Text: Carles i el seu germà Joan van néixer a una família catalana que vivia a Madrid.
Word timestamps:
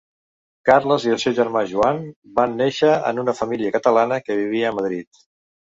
Carles 0.69 1.03
i 1.07 1.11
el 1.15 1.19
seu 1.23 1.35
germà 1.41 1.61
Joan 1.73 2.01
van 2.39 2.57
néixer 2.63 2.91
a 3.11 3.13
una 3.27 3.39
família 3.43 3.75
catalana 3.77 4.21
que 4.27 4.43
vivia 4.45 4.73
a 4.73 4.79
Madrid. 4.81 5.25